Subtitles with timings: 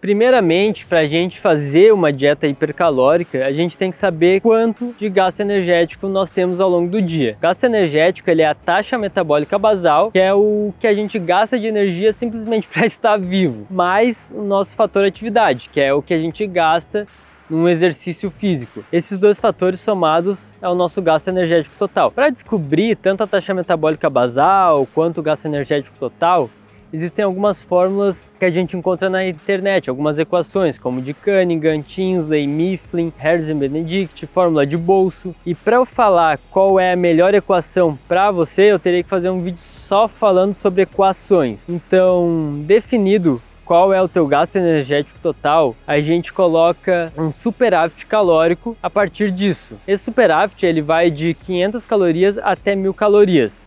[0.00, 5.08] Primeiramente, para a gente fazer uma dieta hipercalórica, a gente tem que saber quanto de
[5.08, 7.34] gasto energético nós temos ao longo do dia.
[7.38, 11.18] O gasto energético ele é a taxa metabólica basal, que é o que a gente
[11.18, 16.00] gasta de energia simplesmente para estar vivo, mais o nosso fator atividade, que é o
[16.00, 17.04] que a gente gasta
[17.50, 18.84] num exercício físico.
[18.92, 22.12] Esses dois fatores somados é o nosso gasto energético total.
[22.12, 26.48] Para descobrir tanto a taxa metabólica basal quanto o gasto energético total,
[26.92, 32.46] existem algumas fórmulas que a gente encontra na internet, algumas equações, como de Cunningham, Tinsley,
[32.46, 35.34] Mifflin, Harrison Benedict, fórmula de bolso.
[35.44, 39.30] E para eu falar qual é a melhor equação para você, eu teria que fazer
[39.30, 41.60] um vídeo só falando sobre equações.
[41.68, 48.74] Então, definido qual é o teu gasto energético total, a gente coloca um superávit calórico
[48.82, 49.76] a partir disso.
[49.86, 53.66] Esse superávit ele vai de 500 calorias até 1000 calorias.